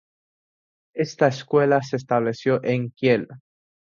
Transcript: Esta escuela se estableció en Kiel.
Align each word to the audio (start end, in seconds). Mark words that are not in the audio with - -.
Esta 0.95 1.27
escuela 1.27 1.83
se 1.83 1.97
estableció 1.97 2.63
en 2.63 2.89
Kiel. 2.89 3.27